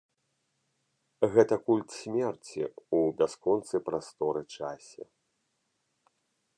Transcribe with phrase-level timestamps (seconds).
[1.35, 5.03] Гэта культ смерці ў бясконцай прасторы-часе.